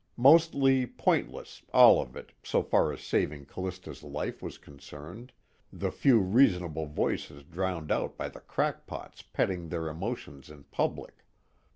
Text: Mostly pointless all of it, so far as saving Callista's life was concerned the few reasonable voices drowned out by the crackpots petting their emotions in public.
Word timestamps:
Mostly 0.17 0.87
pointless 0.87 1.61
all 1.75 2.01
of 2.01 2.15
it, 2.15 2.31
so 2.41 2.63
far 2.63 2.91
as 2.91 3.01
saving 3.01 3.45
Callista's 3.45 4.01
life 4.01 4.41
was 4.41 4.57
concerned 4.57 5.31
the 5.71 5.91
few 5.91 6.19
reasonable 6.21 6.87
voices 6.87 7.43
drowned 7.43 7.91
out 7.91 8.17
by 8.17 8.27
the 8.29 8.39
crackpots 8.41 9.21
petting 9.21 9.69
their 9.69 9.87
emotions 9.87 10.49
in 10.49 10.63
public. 10.63 11.23